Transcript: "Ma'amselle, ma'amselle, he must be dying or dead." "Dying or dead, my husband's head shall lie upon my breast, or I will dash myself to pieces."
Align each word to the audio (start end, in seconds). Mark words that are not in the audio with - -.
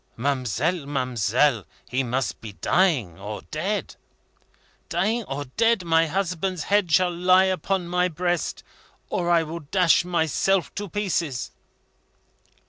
"Ma'amselle, 0.17 0.87
ma'amselle, 0.87 1.63
he 1.87 2.01
must 2.01 2.41
be 2.41 2.53
dying 2.53 3.19
or 3.19 3.43
dead." 3.51 3.95
"Dying 4.89 5.23
or 5.25 5.45
dead, 5.57 5.83
my 5.85 6.07
husband's 6.07 6.63
head 6.63 6.91
shall 6.91 7.11
lie 7.15 7.43
upon 7.43 7.87
my 7.87 8.07
breast, 8.07 8.63
or 9.11 9.29
I 9.29 9.43
will 9.43 9.59
dash 9.59 10.03
myself 10.03 10.73
to 10.73 10.89
pieces." 10.89 11.51